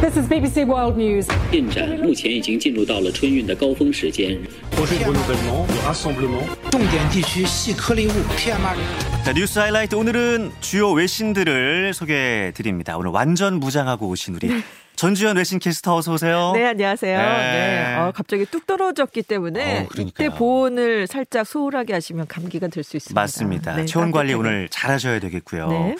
[0.00, 1.26] This is BBC World News.
[1.50, 4.38] 进展目前已经进入到了春运的高峰时间。
[4.72, 6.44] projet de renouvellement, de rassemblement.
[6.70, 9.24] 重点地区细颗粒物 PM2.5。
[9.24, 12.96] 자, 뉴스 하이라이트 오늘은 주요 외신들을 소개해 드립니다.
[12.96, 14.50] 오늘 완전 무장하고 오신 우리
[14.96, 16.52] 전주현 외신 캐스터 어서 오세요.
[16.54, 17.18] 네, 안녕하세요.
[17.18, 17.24] 네.
[17.26, 17.96] 네.
[17.98, 20.28] 어, 갑자기 뚝 떨어졌기 때문에 어, 그러니까요.
[20.28, 23.20] 이때 보온을 살짝 소홀하게 하시면 감기가 들 수 있습니다.
[23.20, 23.76] 맞습니다.
[23.76, 24.34] 네, 체온 관리 따뜻하게.
[24.48, 25.94] 오늘 잘하셔야 되겠고요.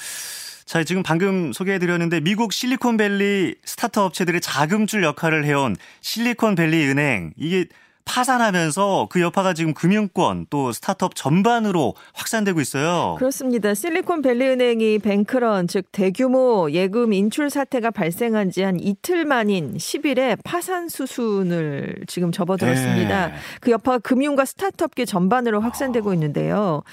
[0.71, 0.79] 네.
[0.79, 7.65] 자, 지금 방금 소개해드렸는데 미국 실리콘밸리 스타트업 업체들의 자금줄 역할을 해온 실리콘밸리 은행 이게
[8.05, 13.15] 파산하면서 그 여파가 지금 금융권 또 스타트업 전반으로 확산되고 있어요.
[13.19, 13.73] 그렇습니다.
[13.73, 20.87] 실리콘밸리 은행이 뱅크런 즉 대규모 예금 인출 사태가 발생한 지 한 이틀 만인 10일에 파산
[20.87, 23.27] 수순을 지금 접어들었습니다.
[23.27, 23.33] 네.
[23.59, 26.83] 그 여파가 금융과 스타트업계 전반으로 확산되고 있는데요.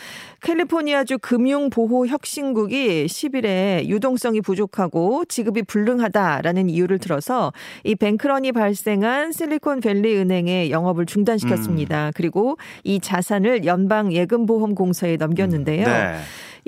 [0.43, 7.53] 캘리포니아주 금융보호혁신국이 10일에 유동성이 부족하고 지급이 불능하다라는 이유를 들어서
[7.85, 12.13] 이 뱅크런이 발생한 실리콘밸리 은행의 영업을 중단시켰습니다.
[12.15, 15.87] 그리고 이 자산을 연방 예금보험공사에 넘겼는데요.
[15.87, 16.19] 네.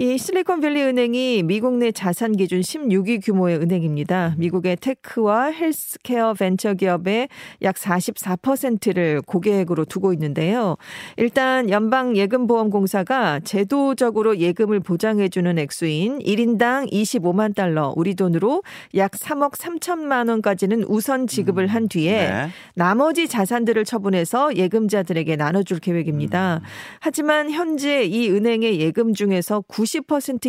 [0.01, 4.35] 이 실리콘밸리 은행이 미국 내 자산 기준 16위 규모의 은행입니다.
[4.39, 7.29] 미국의 테크와 헬스케어 벤처 기업의
[7.61, 10.79] 약 44%를 고객으로 두고 있는데요.
[11.19, 18.63] 일단 연방 예금보험공사가 제도적으로 예금을 보장해 주는 액수인 1인당 25만 달러, 우리 돈으로
[18.95, 22.49] 약 3억 3천만 원까지는 우선 지급을 한 뒤에 네.
[22.75, 26.63] 나머지 자산들을 처분해서 예금자들에게 나눠 줄 계획입니다.
[27.01, 29.90] 하지만 현재 이 은행의 예금 중에서 90%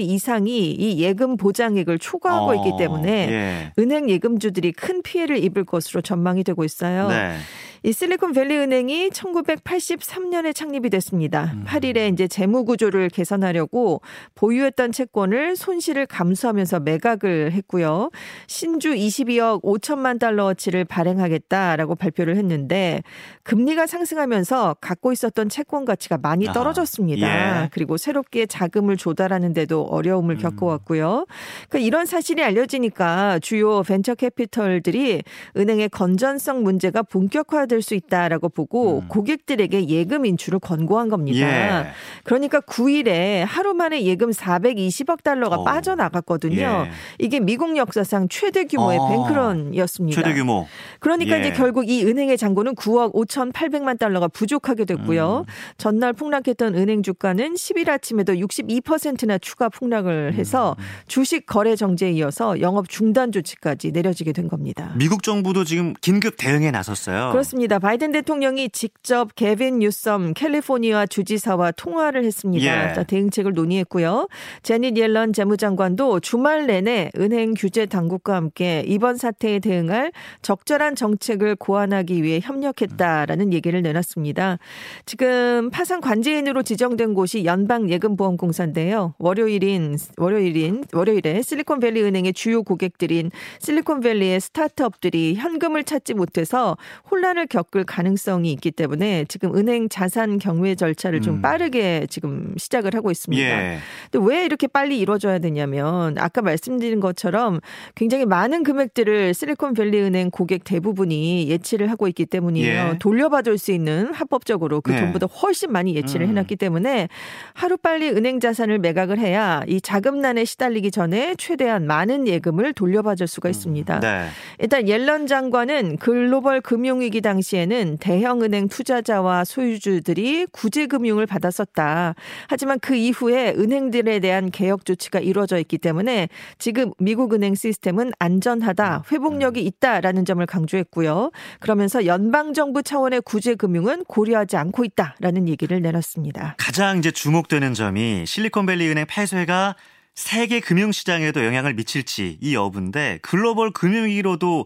[0.02, 3.74] 이상이 이 예금 보장액을 초과하고 어, 있기 때문에 예.
[3.80, 7.08] 은행 예금주들이 큰 피해를 입을 것으로 전망이 되고 있어요.
[7.08, 7.38] 네.
[7.84, 11.56] 이 실리콘밸리 은행이 1983년에 창립이 됐습니다.
[11.66, 14.02] 8일에 이제 재무 구조를 개선하려고
[14.36, 18.12] 보유했던 채권을 손실을 감수하면서 매각을 했고요.
[18.46, 23.02] 신주 22억 5천만 달러어치를 발행하겠다라고 발표를 했는데
[23.42, 27.64] 금리가 상승하면서 갖고 있었던 채권 가치가 많이 아, 떨어졌습니다.
[27.64, 27.70] 예.
[27.72, 31.26] 그리고 새롭게 자금을 조달하는데도 어려움을 겪어왔고요.
[31.68, 35.24] 그러니까 이런 사실이 알려지니까 주요 벤처 캐피털들이
[35.58, 41.40] 은행의 건전성 문제가 본격화 될 수 있다라고 보고 고객들에게 예금 인출을 권고한 겁니다.
[41.40, 41.88] 예.
[42.24, 46.86] 그러니까 9일에 하루 만에 예금 420억 달러가 어우, 빠져나갔거든요.
[46.86, 46.92] 예.
[47.20, 50.22] 이게 미국 역사상 최대 규모의 어, 뱅크런이었습니다.
[50.22, 50.68] 최대 규모.
[51.00, 51.42] 그러니까 예.
[51.42, 55.46] 이제 결국 이 은행의 잔고는 9억 5,800만 달러가 부족하게 됐고요.
[55.48, 55.52] 음.
[55.78, 60.84] 전날 폭락했던 은행 주가는 10일 아침에도 62%나 추가 폭락을 해서 음.
[61.08, 64.94] 주식 거래 정지에 이어서 영업 중단 조치까지 내려지게 된 겁니다.
[64.98, 67.32] 미국 정부도 지금 긴급 대응에 나섰어요.
[67.32, 67.61] 그렇습니다.
[67.68, 72.90] 바이든 대통령이 직접 개빈 뉴섬 캘리포니아 주지사와 통화를 했습니다.
[72.90, 72.94] 예.
[72.94, 74.28] 자, 대응책을 논의했고요.
[74.64, 80.12] 제닛 옐런 재무장관도 주말 내내 은행 규제 당국과 함께 이번 사태에 대응할
[80.42, 84.60] 적절한 정책을 고안하기 위해 협력했다라는 얘기를 내놨습니다.
[85.06, 89.16] 지금 파산 관제인으로 지정된 곳이 연방예금보험공사인데요.
[89.20, 96.78] 월요일인 월요일인 월요일에 실리콘밸리 은행의 주요 고객들인 실리콘밸리의 스타트업들이 현금을 찾지 못해서
[97.10, 101.42] 혼란을 겪을 가능성이 있기 때문에 지금 은행 자산 경매 절차를 좀 음.
[101.42, 103.44] 빠르게 지금 시작을 하고 있습니다.
[103.44, 103.78] 예.
[104.10, 107.60] 근데 왜 이렇게 빨리 이루어져야 되냐면 아까 말씀드린 것처럼
[107.94, 112.92] 굉장히 많은 금액들을 실리콘밸리 은행 고객 대부분이 예치를 하고 있기 때문이에요.
[112.94, 112.98] 예.
[113.00, 115.02] 돌려받을 수 있는 합법적으로 그 네.
[115.02, 116.30] 돈보다 훨씬 많이 예치를 음.
[116.30, 117.10] 해놨기 때문에
[117.54, 123.50] 하루 빨리 은행 자산을 매각을 해야 이 자금난에 시달리기 전에 최대한 많은 예금을 돌려받을 수가
[123.50, 124.00] 있습니다.
[124.00, 124.28] 네.
[124.60, 132.16] 일단 옐런 장관은 글로벌 금융위기 당시 에는 대형은행 투자자와 소유주들이 구제금융을 받았었다.
[132.48, 139.04] 하지만 그 이후에 은행들에 대한 개혁 조치가 이루어져 있기 때문에 지금 미국 은행 시스템은 안전하다,
[139.12, 141.32] 회복력이 있다라는 점을 강조했고요.
[141.60, 146.56] 그러면서 연방정부 차원의 구제금융은 고려하지 않고 있다라는 얘기를 내놨습니다.
[146.58, 149.76] 가장 이제 주목되는 점이 실리콘밸리 은행 폐쇄가
[150.14, 154.66] 세계 금융시장에도 영향을 미칠지 이 여부인데 글로벌 금융위기로도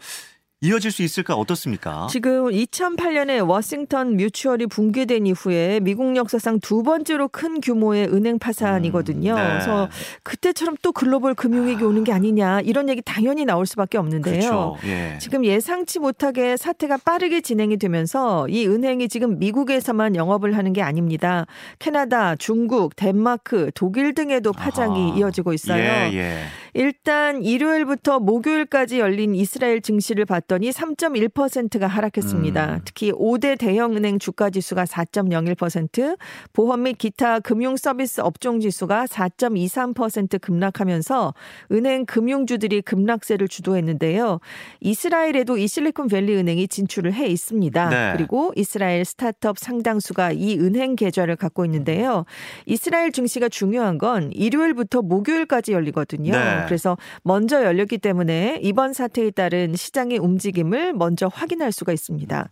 [0.65, 2.07] 이어질 수 있을까 어떻습니까?
[2.09, 9.33] 지금 2008년에 워싱턴 뮤추얼이 붕괴된 이후에 미국 역사상 두 번째로 큰 규모의 은행 파산이거든요.
[9.33, 9.43] 음, 네.
[9.43, 9.89] 그래서
[10.23, 14.39] 그때처럼 또 글로벌 금융위기 오는 게 아니냐 이런 얘기 당연히 나올 수밖에 없는데요.
[14.39, 14.77] 그렇죠.
[14.85, 15.17] 예.
[15.19, 21.45] 지금 예상치 못하게 사태가 빠르게 진행이 되면서 이 은행이 지금 미국에서만 영업을 하는 게 아닙니다.
[21.77, 25.19] 캐나다, 중국, 덴마크, 독일 등에도 파장이 아하.
[25.19, 25.83] 이어지고 있어요.
[25.83, 26.41] 예, 예.
[26.77, 32.73] 일단 일요일부터 목요일까지 열린 이스라엘 증시를 봤더니 3.1%가 하락했습니다.
[32.73, 32.81] 음.
[32.83, 36.17] 특히 5대 대형은행 주가 지수가 4.01%,
[36.51, 41.33] 보험 및 기타 금융 서비스 업종 지수가 4.23% 급락하면서
[41.71, 44.41] 은행 금융주들이 급락세를 주도했는데요.
[44.81, 47.89] 이스라엘에도 이 실리콘밸리 은행이 진출을 해 있습니다.
[47.89, 48.13] 네.
[48.17, 52.25] 그리고 이스라엘 스타트업 상당수가 이 은행 계좌를 갖고 있는데요.
[52.65, 56.33] 이스라엘 증시가 중요한 건 일요일부터 목요일까지 열리거든요.
[56.33, 56.64] 네.
[56.65, 62.49] 그래서 먼저 열렸기 때문에 이번 사태에 따른 시장의 움직임을 먼저 확인할 수가 있습니다.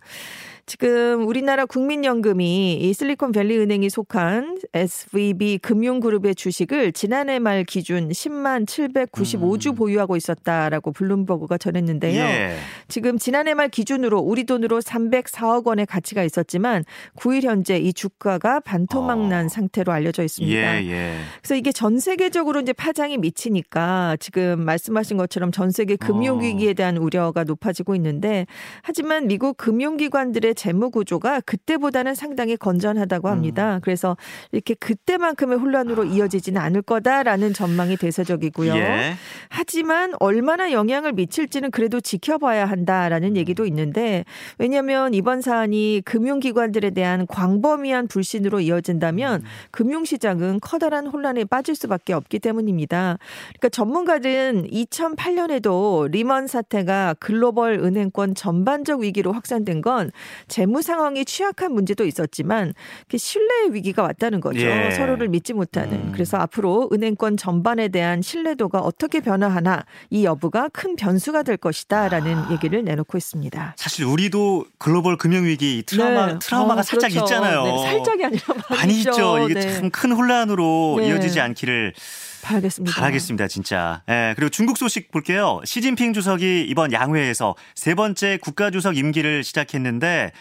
[0.66, 9.72] 지금 우리나라 국민연금이 이 실리콘밸리 은행이 속한 SVB 금융그룹의 주식을 지난해 말 기준 10만 795주
[9.72, 9.76] 음.
[9.76, 12.24] 보유하고 있었다라고 블룸버그가 전했는데요.
[12.24, 12.56] 예.
[12.88, 16.86] 지금 지난해 말 기준으로 우리 돈으로 304억 원의 가치가 있었지만
[17.18, 19.50] 9일 현재 이 주가가 반토막난 어.
[19.50, 20.82] 상태로 알려져 있습니다.
[20.82, 21.18] 예, 예.
[21.42, 26.96] 그래서 이게 전 세계적으로 이제 파장이 미치니까 지금 말씀하신 것처럼 전 세계 금융 위기에 대한
[26.96, 28.46] 우려가 높아지고 있는데
[28.82, 33.80] 하지만 미국 금융기관들의 재무 구조가 그때보다는 상당히 건전하다고 합니다.
[33.84, 34.18] 그래서
[34.52, 38.76] 이렇게 그때만큼의 혼란으로 이어지지는 않을 거다라는 전망이 대세적이고요.
[38.76, 39.14] 예.
[39.50, 44.26] 하지만 얼마나 영향을 미칠지는 그래도 지켜봐야 한다라는 얘기도 있는데
[44.58, 53.18] 왜냐하면 이번 사안이 금융기관들에 대한 광범위한 불신으로 이어진다면 금융시장은 커다란 혼란에 빠질 수밖에 없기 때문입니다.
[53.50, 60.12] 그러니까 전문가들은 2008년에도 리먼 사태가 글로벌 은행권 전반적 위기로 확산된 건
[60.48, 62.74] 재무 상황이 취약한 문제도 있었지만
[63.08, 64.62] 그 신뢰의 위기가 왔다는 거죠.
[64.62, 64.92] 예.
[64.92, 65.94] 서로를 믿지 못하는.
[65.94, 66.12] 음.
[66.14, 72.52] 그래서 앞으로 은행권 전반에 대한 신뢰도가 어떻게 변화하나 이 여부가 큰 변수가 될 것이다라는 아.
[72.52, 73.76] 얘기를 내놓고 있습니다.
[73.78, 76.40] 사실 우리도 글로벌 금융 위기 트라우마, 네.
[76.40, 77.26] 트라우마가 어, 살짝 그렇죠.
[77.26, 77.64] 있잖아요.
[77.64, 79.50] 네, 살짝이 아니라 많이, 많이 있죠.
[79.50, 79.74] 이게 네.
[79.74, 81.10] 참큰 혼란으로 네.
[81.10, 81.94] 이어지지 않기를
[82.44, 82.96] 봐야겠습니다.
[82.96, 84.04] 바라겠습니다, 진짜.
[84.10, 85.62] 예, 그리고 중국 소식 볼게요.
[85.64, 90.32] 시진핑 주석이 이번 양회에서 세 번째 국가주석 임기를 시작했는데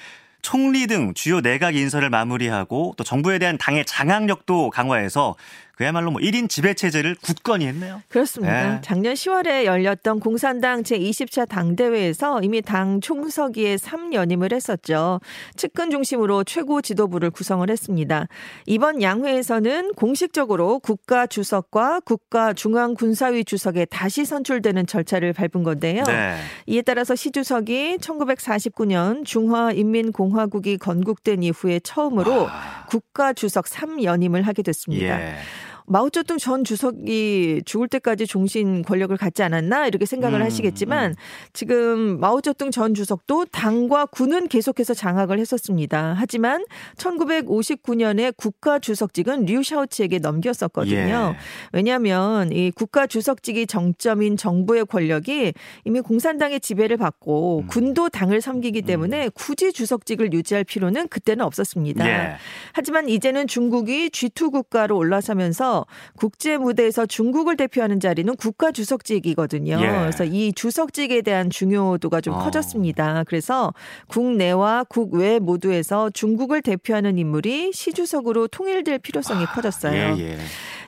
[0.43, 5.37] 총리 등 주요 내각 인선을 마무리하고 또 정부에 대한 당의 장악력도 강화해서
[5.75, 8.03] 그야말로 뭐 1인 지배 체제를 굳건히 했네요.
[8.09, 8.75] 그렇습니다.
[8.75, 8.81] 네.
[8.83, 15.21] 작년 10월에 열렸던 공산당 제20차 당대회에서 이미 당 총서기에 3연임을 했었죠.
[15.57, 18.27] 측근 중심으로 최고 지도부를 구성을 했습니다.
[18.67, 26.05] 이번 양회에서는 공식적으로 국가 주석과 국가 중앙 군사위 주석에 다시 선출되는 절차를 밟은 건데요.
[26.05, 26.37] 네.
[26.67, 32.49] 이에 따라서 시 주석이 1949년 중화인민공화국이 건국된 이후에 처음으로
[32.89, 35.21] 국가 주석 3연임을 하게 됐습니다.
[35.21, 35.35] 예.
[35.93, 41.15] 마오쩌둥 전 주석이 죽을 때까지 종신 권력을 갖지 않았나 이렇게 생각을 음, 하시겠지만
[41.53, 46.15] 지금 마오쩌둥 전 주석도 당과 군은 계속해서 장악을 했었습니다.
[46.17, 46.65] 하지만
[46.97, 51.35] 1959년에 국가 주석직은 류 샤오치에게 넘겼었거든요.
[51.35, 51.39] 예.
[51.75, 55.53] 왜냐하면 이 국가 주석직이 정점인 정부의 권력이
[55.85, 57.67] 이미 공산당의 지배를 받고 음.
[57.67, 62.09] 군도 당을 섬기기 때문에 굳이 주석직을 유지할 필요는 그때는 없었습니다.
[62.09, 62.37] 예.
[62.73, 65.82] 하지만 이제는 중국이 G2 국가로 올라서면서
[66.17, 69.79] 국제 무대에서 중국을 대표하는 자리는 국가 주석직이거든요.
[69.81, 69.87] 예.
[69.87, 72.39] 그래서 이 주석직에 대한 중요도가 좀 어.
[72.39, 73.25] 커졌습니다.
[73.27, 73.73] 그래서
[74.09, 80.17] 국내와 국외 모두에서 중국을 대표하는 인물이 시주석으로 통일될 필요성이 커졌어요.
[80.19, 80.39] 예, 예.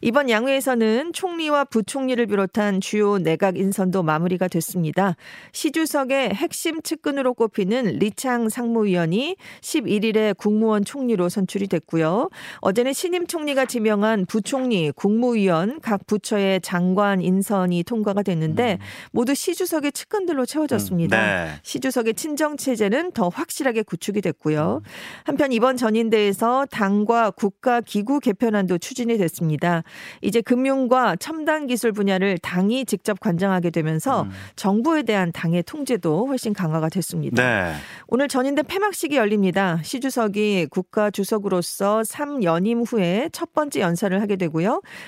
[0.02, 5.16] 이번 양회에서는 총리와 부총리를 비롯한 주요 내각 인선도 마무리가 됐습니다.
[5.52, 12.28] 시주석의 핵심 측근으로 꼽히는 리창 상무위원이 11일에 국무원 총리로 선출이 됐고요.
[12.60, 18.78] 어제는 신임 총리가 지명한 부총리, 국무위원, 각 부처의 장관 인선이 통과가 됐는데
[19.12, 21.16] 모두 시 주석의 측근들로 채워졌습니다.
[21.16, 21.50] 음, 네.
[21.62, 24.82] 시 주석의 친정 체제는 더 확실하게 구축이 됐고요.
[25.24, 29.82] 한편 이번 전인대에서 당과 국가 기구 개편안도 추진이 됐습니다.
[30.22, 34.30] 이제 금융과 첨단 기술 분야를 당이 직접 관장하게 되면서 음.
[34.56, 37.42] 정부에 대한 당의 통제도 훨씬 강화가 됐습니다.
[37.42, 37.74] 네.
[38.08, 39.80] 오늘 전인대 폐막식이 열립니다.
[39.82, 44.63] 시 주석이 국가 주석으로서 3연임 후에 첫 번째 연설을 하게 되고요.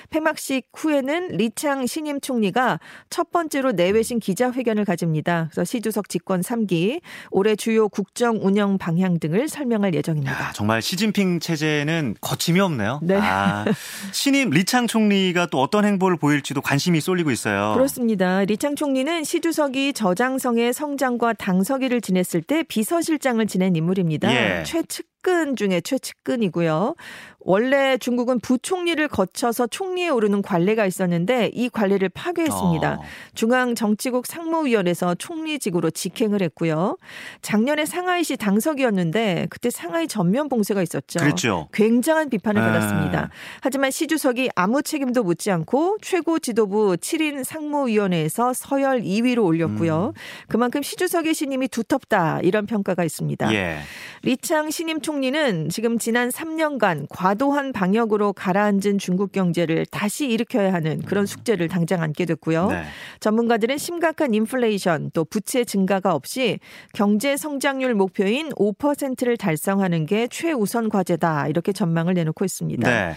[0.09, 5.49] 폐막식 후에는 리창 신임 총리가 첫 번째로 내외신 기자회견을 가집니다.
[5.51, 10.31] 그래서 시 주석 집권 3기 올해 주요 국정 운영 방향 등을 설명할 예정입니다.
[10.31, 12.99] 야, 정말 시진핑 체제는 거침이 없네요.
[13.03, 13.15] 네.
[13.15, 13.65] 아,
[14.11, 17.73] 신임 리창 총리가 또 어떤 행보를 보일지도 관심이 쏠리고 있어요.
[17.73, 18.43] 그렇습니다.
[18.45, 24.33] 리창 총리는 시 주석이 저장성의 성장과 당서기를 지냈을 때 비서실장을 지낸 인물입니다.
[24.33, 24.63] 예.
[24.63, 26.95] 최측 측근 중에 최측근이고요.
[27.39, 32.93] 원래 중국은 부총리를 거쳐서 총리에 오르는 관례가 있었는데 이 관례를 파괴했습니다.
[32.93, 33.01] 어.
[33.35, 36.97] 중앙정치국 상무위원회에서 총리직으로 직행을 했고요.
[37.41, 41.19] 작년에 상하이시 당석이었는데 그때 상하이 전면 봉쇄가 있었죠.
[41.19, 41.69] 그랬죠.
[41.73, 42.67] 굉장한 비판을 네.
[42.67, 43.29] 받았습니다.
[43.61, 50.13] 하지만 시 주석이 아무 책임도 묻지 않고 최고 지도부 7인 상무위원회에서 서열 2위로 올렸고요.
[50.49, 53.53] 그만큼 시 주석의 신임이 두텁다 이런 평가가 있습니다.
[53.53, 53.77] 예.
[54.23, 61.01] 리창 신임 총 리는 지금 지난 3년간 과도한 방역으로 가라앉은 중국 경제를 다시 일으켜야 하는
[61.01, 62.67] 그런 숙제를 당장 안게 됐고요.
[62.67, 62.83] 네.
[63.19, 66.59] 전문가들은 심각한 인플레이션 또 부채 증가가 없이
[66.93, 72.89] 경제 성장률 목표인 5%를 달성하는 게 최우선 과제다 이렇게 전망을 내놓고 있습니다.
[72.89, 73.15] 네.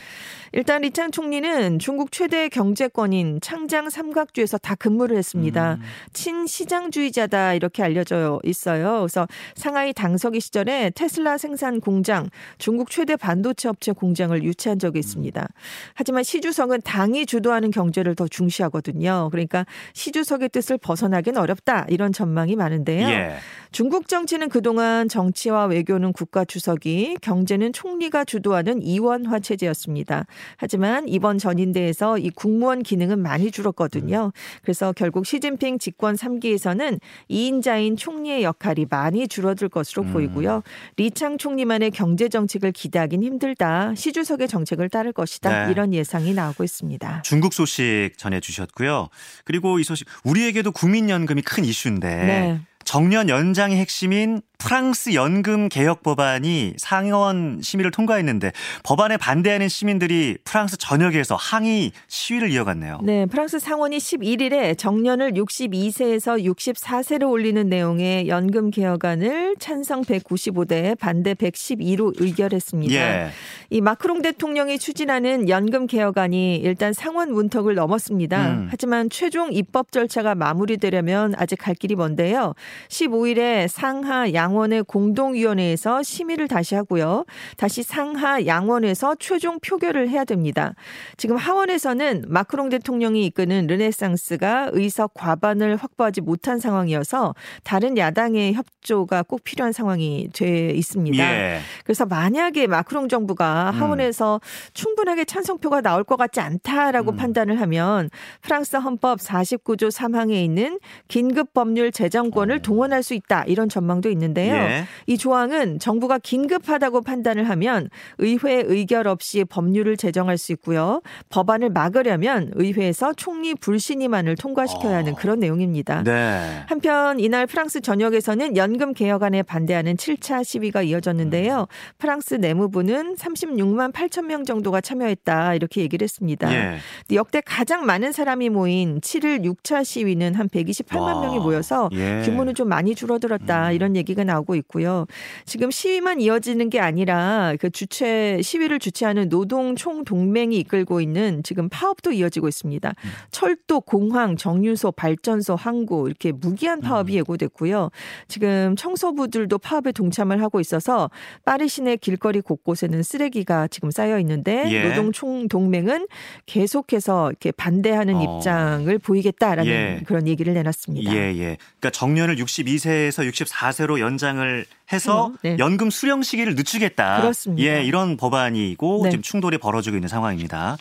[0.53, 5.75] 일단 리창 총리는 중국 최대 경제권인 창장 삼각주에서 다 근무를 했습니다.
[5.75, 5.83] 음.
[6.13, 8.99] 친시장주의자다 이렇게 알려져 있어요.
[9.01, 12.29] 그래서 상하이 당서기 시절에 테슬라 생산 공장,
[12.59, 15.47] 중국 최대 반도체 업체 공장을 유치한 적이 있습니다.
[15.95, 19.29] 하지만 시 주석은 당이 주도하는 경제를 더 중시하거든요.
[19.31, 19.65] 그러니까
[19.95, 23.09] 시 주석의 뜻을 벗어나긴 어렵다 이런 전망이 많은데요.
[23.09, 23.35] 예.
[23.73, 30.27] 중국 정치는 그동안 정치와 외교는 국가 주석이, 경제는 총리가 주도하는 이원화 체제였습니다.
[30.57, 34.33] 하지만 이번 전인대에서 이 국무원 기능은 많이 줄었거든요.
[34.63, 40.63] 그래서 결국 시진핑 집권 3기에서는 2인자인 총리의 역할이 많이 줄어들 것으로 보이고요.
[40.97, 43.95] 리창 총리만의 경제 정책을 기대하긴 힘들다.
[43.95, 45.67] 시 주석의 정책을 따를 것이다.
[45.67, 45.71] 네.
[45.71, 47.23] 이런 예상이 나오고 있습니다.
[47.23, 49.09] 중국 소식 전해 주셨고요.
[49.45, 52.61] 그리고 이 소식 우리에게도 국민연금이 큰 이슈인데 네.
[52.85, 61.35] 정년 연장의 핵심인 프랑스 연금 개혁 법안이 상원 심의를 통과했는데 법안에 반대하는 시민들이 프랑스 전역에서
[61.35, 63.01] 항의 시위를 이어갔네요.
[63.03, 72.13] 네, 프랑스 상원이 11일에 정년을 62세에서 64세로 올리는 내용의 연금 개혁안을 찬성 195대 반대 112로
[72.21, 72.95] 의결했습니다.
[72.95, 73.31] 예.
[73.71, 78.51] 이 마크롱 대통령이 추진하는 연금 개혁안이 일단 상원 문턱을 넘었습니다.
[78.51, 78.69] 음.
[78.71, 82.55] 하지만 최종 입법 절차가 마무리되려면 아직 갈 길이 먼데요.
[82.89, 87.25] 15일에 상하 양원의 공동위원회에서 심의를 다시 하고요.
[87.57, 90.75] 다시 상하 양원에서 최종 표결을 해야 됩니다.
[91.17, 97.35] 지금 하원에서는 마크롱 대통령이 이끄는 르네상스가 의석 과반을 확보하지 못한 상황이어서
[97.65, 101.23] 다른 야당의 협조가 꼭 필요한 상황이 돼 있습니다.
[101.23, 101.61] 예.
[101.85, 103.81] 그래서 만약에 마크롱 정부가 음.
[103.81, 104.41] 하원에서
[104.75, 107.17] 충분하게 찬성표가 나올 것 같지 않다라고 음.
[107.17, 108.11] 판단을 하면
[108.43, 114.55] 프랑스 헌법 49조 3항에 있는 긴급 법률 제정권을 동원할 수 있다 이런 전망도 있는데요.
[114.55, 114.59] 어.
[114.59, 114.85] 예.
[115.07, 117.89] 이 조항은 정부가 긴급하다고 판단을 하면
[118.19, 121.03] 의회 의결 없이 법률을 제정할 수 있고요.
[121.29, 125.17] 법안을 막으려면 의회에서 총리 불신임안을 통과시켜야 하는 어.
[125.17, 126.03] 그런 내용입니다.
[126.03, 126.63] 네.
[126.67, 131.67] 한편 이날 프랑스 전역에서는 연금 개혁안에 반대하는 7차 시위가 이어졌는데요.
[131.99, 136.53] 프랑스 내무부는 36만 8천 명 정도가 참여했다 이렇게 얘기를 했습니다.
[136.53, 136.79] 예.
[137.15, 141.21] 역대 가장 많은 사람이 모인 7일 6차 시위는 한 128만 와.
[141.21, 142.23] 명이 모여서 예.
[142.25, 145.07] 규모는 좀 많이 줄어들었다 이런 얘기가 나오고 있고요.
[145.45, 151.69] 지금 시위만 이어지는 게 아니라 그 주최 시위를 주최하는 노동 총 동맹이 이끌고 있는 지금
[151.69, 152.93] 파업도 이어지고 있습니다.
[153.31, 157.91] 철도, 공항, 정유소, 발전소, 항구 이렇게 무기한 파업이 예고됐고요.
[158.29, 161.11] 지금 청소부들도 파업에 동참을 하고 있어서
[161.45, 164.89] 파리 시내 길거리 곳곳에는 쓰레기가 지금 쌓여 있는데 예.
[164.89, 166.07] 노동 총 동맹은
[166.47, 168.39] 계속해서 이렇게 반대하는 어.
[168.39, 170.01] 입장을 보이겠다라는 예.
[170.07, 171.13] 그런 얘기를 내놨습니다.
[171.15, 171.57] 예, 예.
[171.79, 175.57] 그러니까 정년을 62세에서 64세로 연장을 해서 어, 네.
[175.59, 177.21] 연금 수령 시기를 늦추겠다.
[177.21, 177.63] 그렇습니다.
[177.63, 179.11] 예, 이런 법안이고 네.
[179.11, 180.77] 지금 충돌이 벌어지고 있는 상황입니다.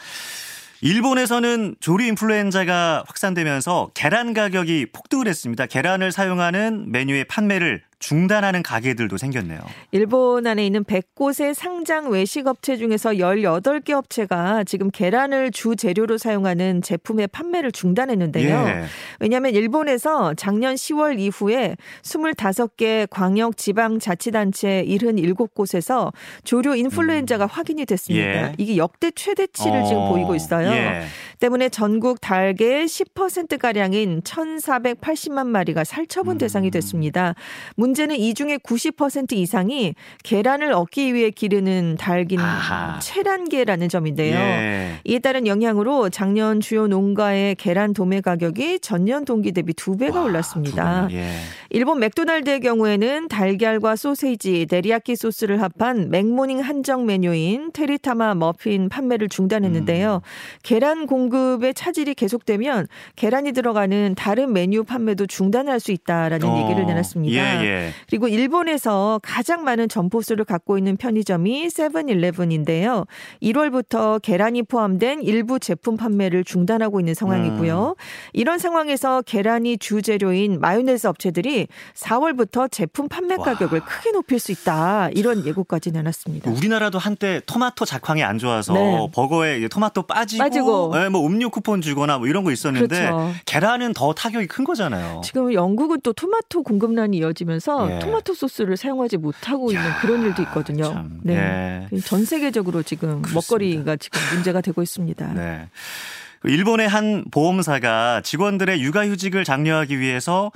[0.82, 5.66] 일본에서는 조류 인플루엔자가 확산되면서 계란 가격이 폭등을 했습니다.
[5.66, 9.60] 계란을 사용하는 메뉴의 판매를 중단하는 가게들도 생겼네요.
[9.92, 16.82] 일본 안에 있는 100곳의 상장 외식 업체 중에서 18개 업체가 지금 계란을 주 재료로 사용하는
[16.82, 18.50] 제품의 판매를 중단했는데요.
[18.50, 18.84] 예.
[19.20, 26.14] 왜냐하면 일본에서 작년 10월 이후에 25개 광역 지방 자치단체 77곳에서
[26.46, 28.50] 조류 인플루엔자가 확인이 됐습니다.
[28.50, 28.54] 예.
[28.58, 30.70] 이게 역대 최대치를 지금 어, 보이고 있어요.
[30.70, 31.04] 예.
[31.40, 36.38] 때문에 전국 닭의 10%가량인 1,480만 마리가 살처분 음.
[36.38, 37.36] 대상이 됐습니다.
[37.76, 43.00] 문 제는 이 중에 90% 이상이 계란을 얻기 위해 기르는 닭인 아하.
[43.00, 44.38] 체란계라는 점인데요.
[44.38, 45.00] 예.
[45.04, 50.26] 이에 따른 영향으로 작년 주요 농가의 계란 도매 가격이 전년 동기 대비 두 배가 와,
[50.26, 51.08] 올랐습니다.
[51.08, 51.32] 두 예.
[51.70, 60.16] 일본 맥도날드의 경우에는 달걀과 소세지, 데리야끼 소스를 합한 맥모닝 한정 메뉴인 테리타마 머핀 판매를 중단했는데요.
[60.16, 60.20] 음.
[60.64, 67.64] 계란 공급의 차질이 계속되면 계란이 들어가는 다른 메뉴 판매도 중단할 수 있다라는 어, 얘기를 내놨습니다.
[67.64, 67.79] 예, 예.
[67.80, 67.94] 예.
[68.08, 73.06] 그리고 일본에서 가장 많은 점포수를 갖고 있는 편의점이 세븐일레븐인데요.
[73.42, 77.96] 1월부터 계란이 포함된 일부 제품 판매를 중단하고 있는 상황이고요.
[77.98, 78.04] 음.
[78.34, 83.46] 이런 상황에서 계란이 주재료인 마요네즈 업체들이 4월부터 제품 판매 와.
[83.46, 85.10] 가격을 크게 높일 수 있다.
[85.14, 86.52] 이런 예고까지 내놨습니다.
[86.52, 89.10] 우리나라도 한때 토마토 작황이 안 좋아서 네.
[89.14, 90.92] 버거에 토마토 빠지고, 빠지고.
[90.96, 93.34] 예, 뭐 음료 쿠폰 주거나 뭐 이런 거 있었는데 그렇죠.
[93.46, 95.22] 계란은 더 타격이 큰 거잖아요.
[95.24, 98.00] 지금 영국은 또 토마토 공급난이 이어지면서 예.
[98.00, 100.86] 토마토 소스를 사용하지 못하고 있는 그런 일도 있거든요.
[100.86, 101.88] 참, 네.
[101.92, 102.00] 예.
[102.00, 103.34] 전 세계적으로 지금 그렇습니다.
[103.34, 105.34] 먹거리가 지금 문제가 되고 있습니다.
[105.34, 105.70] 네.
[106.46, 110.52] 일본의 한 보험사가 직원들의 육아휴직을 장려하기 위해서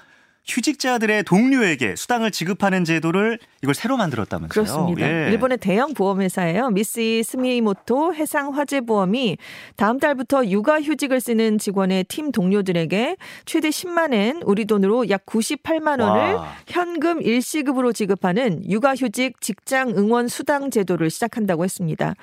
[0.46, 4.50] 휴직자들의 동료에게 수당을 지급하는 제도를 이걸 새로 만들었다면서요?
[4.50, 5.08] 그렇습니다.
[5.08, 5.32] 예.
[5.32, 6.70] 일본의 대형 보험회사예요.
[6.72, 9.38] 미쓰이 스미모토 해상 화재 보험이
[9.78, 16.02] 다음 달부터 육아 휴직을 쓰는 직원의 팀 동료들에게 최대 10만 엔, 우리 돈으로 약 98만
[16.02, 16.54] 원을 와.
[16.68, 22.16] 현금 일시급으로 지급하는 육아 휴직 직장 응원 수당 제도를 시작한다고 했습니다.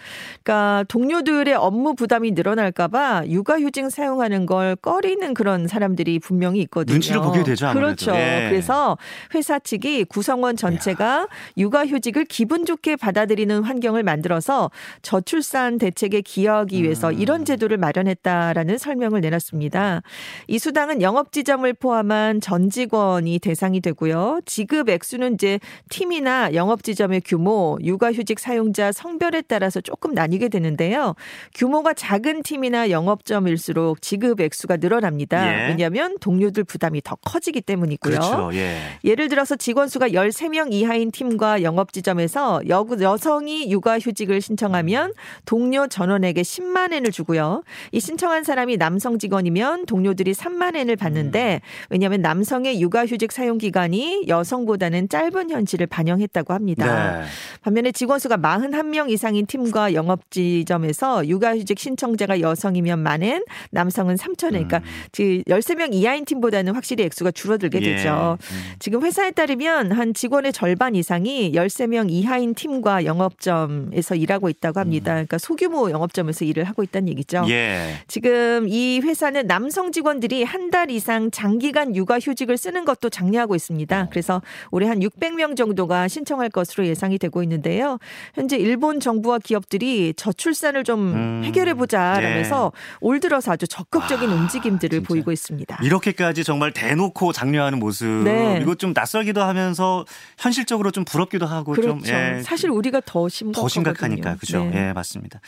[0.43, 6.95] 그러니까 동료들의 업무 부담이 늘어날까봐 육아 휴직 사용하는 걸 꺼리는 그런 사람들이 분명히 있거든요.
[6.95, 7.87] 눈치를 보게 되죠, 아무래도.
[7.87, 8.10] 그렇죠.
[8.14, 8.49] 예.
[8.49, 8.99] 그래서
[9.35, 14.71] 회사 측이 구성원 전체가 육아휴직을 기분 좋게 받아들이는 환경을 만들어서
[15.02, 17.19] 저출산 대책에 기여하기 위해서 음.
[17.19, 20.02] 이런 제도를 마련했다라는 설명을 내놨습니다.
[20.49, 24.40] 이 수당은 영업 지점을 포함한 전 직원이 대상이 되고요.
[24.47, 31.14] 지급 액수는 이제 팀이나 영업 지점의 규모, 육아휴직 사용자 성별에 따라서 조금 나뉘게 되는데요.
[31.55, 35.47] 규모가 작은 팀이나 영업점일수록 지급 액수가 늘어납니다.
[35.47, 35.69] 예.
[35.69, 38.14] 왜냐하면 동료들 부담이 더 커지기 때문이 고요.
[38.14, 38.50] 그렇죠.
[38.54, 38.78] 예.
[39.04, 45.12] 예를 들어서 직원 수가 13명 이하인 팀과 영업 지점에서 여, 여성이 육아 휴직을 신청하면
[45.45, 47.62] 동료 전원에게 10만 엔을 주고요.
[47.92, 54.25] 이 신청한 사람이 남성 직원이면 동료들이 3만 엔을 받는데 왜냐하면 남성의 육아 휴직 사용 기간이
[54.28, 57.21] 여성보다는 짧은 현실을 반영했다고 합니다.
[57.21, 57.26] 네.
[57.61, 64.54] 반면에 직원 수가 41명 이상인 팀과 영업 지점에서 육아 휴직 신청자가 여성이면 만엔, 남성은 3천
[64.54, 64.69] 엔.
[64.69, 64.80] 그러니까
[65.14, 67.92] 그 13명 이하인 팀보다는 확실히 액수가 줄어들게 음.
[67.92, 67.97] 예.
[67.97, 68.38] 되죠.
[68.40, 68.73] 음.
[68.78, 75.12] 지금 회사에 따르면 한 직원의 절반 이상이 13명 이하인 팀과 영업점에서 일하고 있다고 합니다.
[75.12, 77.40] 그러니까 소규모 영업점에서 일을 하고 있다는 얘기죠.
[77.40, 77.50] 음.
[77.50, 77.97] 예.
[78.09, 84.06] 지금 이 회사는 남성 직원들이 한 달 이상 장기간 육아휴직을 쓰는 것도 장려하고 있습니다.
[84.11, 87.99] 그래서 올해 한 600명 정도가 신청할 것으로 예상이 되고 있는데요.
[88.35, 91.42] 현재 일본 정부와 기업들이 저출산을 좀 음.
[91.44, 92.70] 해결해 보자라면서
[93.00, 95.09] 올 들어서 아주 적극적인 아, 움직임들을 진짜.
[95.09, 95.80] 보이고 있습니다.
[95.82, 98.07] 이렇게까지 정말 대놓고 장려하는 모습.
[98.07, 98.61] 네.
[98.63, 100.05] 이거 좀 낯설기도 하면서
[100.38, 101.99] 현실적으로 좀 부럽기도 하고 그렇죠.
[101.99, 103.62] 좀 예, 사실 우리가 더 심각하거든요.
[103.62, 104.64] 더 심각하니까 그죠?
[104.64, 104.88] 네.
[104.88, 105.40] 예, 맞습니다.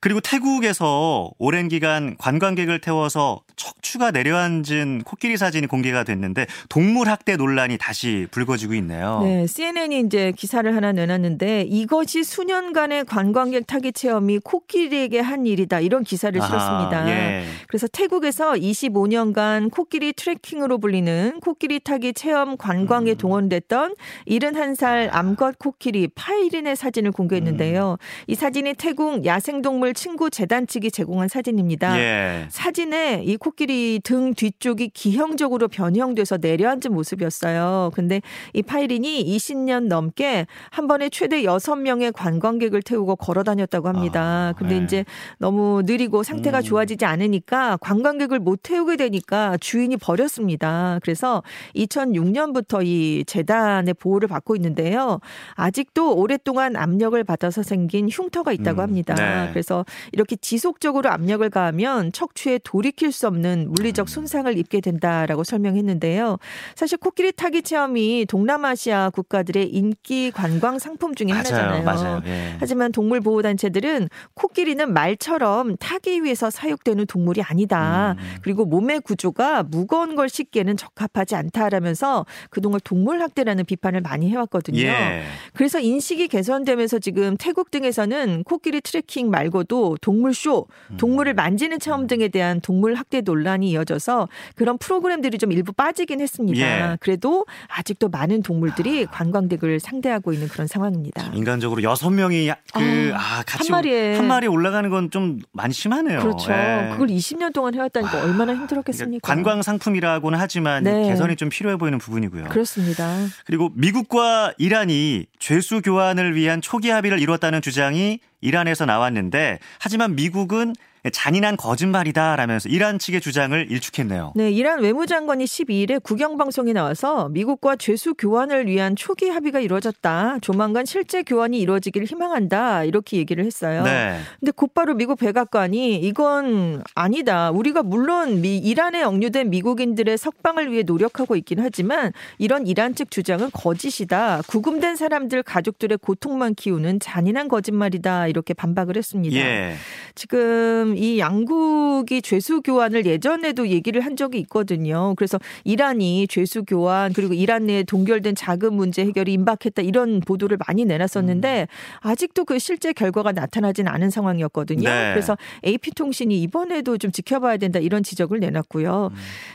[0.00, 7.78] 그리고 태국에서 오랜 기간 관광객을 태워서 척추가 내려앉은 코끼리 사진이 공개가 됐는데 동물 학대 논란이
[7.78, 9.20] 다시 불거지고 있네요.
[9.22, 16.02] 네, CNN이 이제 기사를 하나 내놨는데 이것이 수년간의 관광객 타기 체험이 코끼리에게 한 일이다 이런
[16.02, 17.08] 기사를 아하, 실었습니다.
[17.08, 17.44] 예.
[17.68, 23.16] 그래서 태국에서 25년간 코끼리 트레킹으로 불리는 코끼리 타기 체험 관광에 음.
[23.16, 23.94] 동원됐던
[24.28, 27.92] 71살 암컷 코끼리 파이린의 사진을 공개했는데요.
[27.92, 28.24] 음.
[28.26, 31.98] 이 사진이 태국 야생동물 친구 재단 측이 제공한 사진입니다.
[31.98, 32.46] 예.
[32.50, 37.90] 사진에 이 코끼리 등 뒤쪽이 기형적으로 변형돼서 내려앉은 모습이었어요.
[37.94, 38.20] 근데
[38.52, 44.22] 이 파이린이 20년 넘게 한 번에 최대 6명의 관광객을 태우고 걸어 다녔다고 합니다.
[44.24, 44.84] 아, 근데 네.
[44.84, 45.04] 이제
[45.38, 46.62] 너무 느리고 상태가 음.
[46.62, 50.98] 좋아지지 않으니까 관광객을 못 태우게 되니까 주인이 버렸습니다.
[51.02, 51.42] 그래서
[51.76, 55.20] 2006년부터 이 재단의 보호를 받고 있는데요.
[55.54, 59.14] 아직도 오랫동안 압력을 받아서 생긴 흉터가 있다고 음, 합니다.
[59.14, 59.50] 네.
[59.52, 66.38] 그래서 이렇게 지속적으로 압력을 가하면 척추에 돌이킬 수 없는 물리적 손상을 입게 된다라고 설명했는데요.
[66.74, 71.82] 사실 코끼리 타기 체험이 동남아시아 국가들의 인기 관광 상품 중에 맞아요, 하나잖아요.
[71.84, 72.22] 맞아요.
[72.26, 72.56] 예.
[72.58, 78.16] 하지만 동물 보호 단체들은 코끼리는 말처럼 타기 위해서 사육되는 동물이 아니다.
[78.18, 78.36] 음.
[78.42, 84.80] 그리고 몸의 구조가 무거운 걸 싣기에는 적합하지 않다 라면서 그동안 동물 학대라는 비판을 많이 해왔거든요.
[84.82, 85.22] 예.
[85.54, 90.96] 그래서 인식이 개선되면서 지금 태국 등에서는 코끼리 트레킹 말고도 동물 쇼, 음.
[90.96, 96.60] 동물을 만지는 체험 등에 대한 동물 학대 논란이 이어져서 그런 프로그램들이 좀 일부 빠지긴 했습니다.
[96.92, 96.96] 예.
[97.00, 101.30] 그래도 아직도 많은 동물들이 관광객을 상대하고 있는 그런 상황입니다.
[101.32, 104.16] 인간적으로 여섯 명이 그, 아, 아, 같이 한 마리에.
[104.16, 106.18] 한 마리에 올라가는 건 좀 많이 심하네요.
[106.20, 106.52] 그렇죠.
[106.52, 106.88] 예.
[106.92, 109.20] 그걸 20년 동안 해왔다니까 얼마나 힘들었겠습니까?
[109.24, 111.08] 그러니까 관광 상품이라고는 하지만 네.
[111.08, 112.44] 개선이 좀 필요해 보이는 부분이고요.
[112.46, 113.16] 그렇습니다.
[113.46, 120.74] 그리고 미국과 이란이 죄수 교환을 위한 초기 합의를 이뤘다는 주장이 이란에서 나왔는데 하지만 미국은
[121.12, 124.32] 잔인한 거짓말이다라면서 이란 측의 주장을 일축했네요.
[124.36, 130.38] 네, 이란 외무장관이 12일에 국영방송에 나와서 미국과 죄수 교환을 위한 초기 합의가 이루어졌다.
[130.40, 132.84] 조만간 실제 교환이 이루어지기를 희망한다.
[132.84, 133.82] 이렇게 얘기를 했어요.
[133.82, 134.18] 네.
[134.40, 137.50] 근데 곧바로 미국 백악관이 이건 아니다.
[137.50, 143.50] 우리가 물론 미, 이란에 억류된 미국인들의 석방을 위해 노력하고 있긴 하지만 이런 이란 측 주장은
[143.52, 144.42] 거짓이다.
[144.46, 148.28] 구금된 사람들 가족들의 고통만 키우는 잔인한 거짓말이다.
[148.28, 149.36] 이렇게 반박을 했습니다.
[149.36, 149.74] 예.
[150.14, 155.14] 지금 이 양국이 죄수 교환을 예전에도 얘기를 한 적이 있거든요.
[155.16, 160.84] 그래서 이란이 죄수 교환 그리고 이란 내에 동결된 자금 문제 해결이 임박했다 이런 보도를 많이
[160.84, 161.68] 내놨었는데
[162.00, 164.88] 아직도 그 실제 결과가 나타나진 않은 상황이었거든요.
[164.88, 165.12] 네.
[165.12, 169.10] 그래서 AP 통신이 이번에도 좀 지켜봐야 된다 이런 지적을 내놨고요.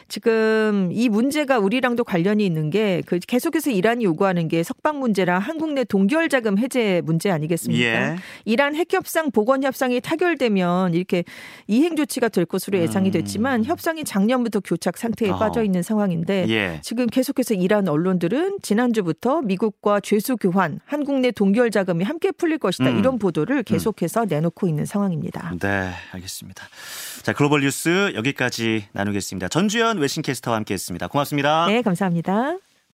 [0.07, 5.73] 지금 이 문제가 우리랑도 관련이 있는 게 그 계속해서 이란이 요구하는 게 석방 문제랑 한국
[5.73, 7.83] 내 동결 자금 해제 문제 아니겠습니까?
[7.83, 8.15] 예.
[8.45, 11.23] 이란 핵 협상 보건 협상이 타결되면 이렇게
[11.67, 15.33] 이행 조치가 될 것으로 예상이 됐지만 협상이 작년부터 교착 상태에 음.
[15.35, 15.39] 어.
[15.39, 16.79] 빠져 있는 상황인데 예.
[16.81, 22.89] 지금 계속해서 이란 언론들은 지난주부터 미국과 죄수 교환, 한국 내 동결 자금이 함께 풀릴 것이다
[22.89, 22.99] 음.
[22.99, 25.53] 이런 보도를 계속해서 내놓고 있는 상황입니다.
[25.59, 26.63] 네, 알겠습니다.
[27.23, 29.47] 자, 글로벌 뉴스 여기까지 나누겠습니다.
[29.49, 31.07] 전주현 외신캐스터와 함께했습니다.
[31.07, 31.67] 고맙습니다.
[31.67, 32.68] 네, 감사합니다.